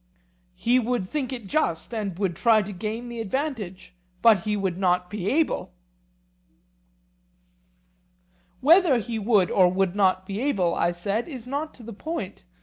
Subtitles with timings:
[0.55, 3.93] He would think it just, and would try to gain the advantage;
[4.23, 5.73] but he would not be able.
[8.61, 12.43] Whether he would or would not be able, I said, is not to the point.